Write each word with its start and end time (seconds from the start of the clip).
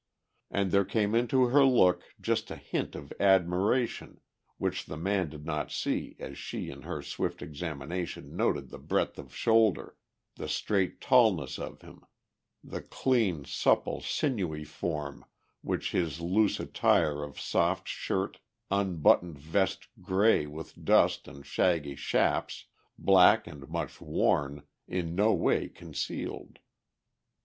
And 0.49 0.71
there 0.71 0.83
came 0.83 1.13
into 1.13 1.43
her 1.49 1.63
look 1.63 2.01
just 2.19 2.49
a 2.49 2.55
hint 2.55 2.95
of 2.95 3.13
admiration 3.19 4.19
which 4.57 4.87
the 4.87 4.97
man 4.97 5.29
did 5.29 5.45
not 5.45 5.69
see 5.71 6.15
as 6.17 6.39
she 6.39 6.71
in 6.71 6.81
her 6.81 7.03
swift 7.03 7.43
examination 7.43 8.35
noted 8.35 8.69
the 8.71 8.79
breadth 8.79 9.19
of 9.19 9.35
shoulder, 9.35 9.95
the 10.37 10.47
straight 10.47 11.01
tallness 11.01 11.59
of 11.59 11.83
him, 11.83 12.03
the 12.63 12.81
clean, 12.81 13.45
supple, 13.45 14.01
sinewy 14.01 14.63
form 14.63 15.23
which 15.61 15.91
his 15.91 16.19
loose 16.19 16.59
attire 16.59 17.21
of 17.23 17.39
soft 17.39 17.87
shirt, 17.87 18.39
unbuttoned 18.71 19.37
vest 19.37 19.87
grey 20.01 20.47
with 20.47 20.83
dust, 20.83 21.27
and 21.27 21.45
shaggy 21.45 21.93
chaps, 21.95 22.65
black 22.97 23.45
and 23.45 23.69
much 23.69 24.01
worn, 24.01 24.63
in 24.87 25.13
no 25.13 25.31
way 25.31 25.69
concealed. 25.69 26.57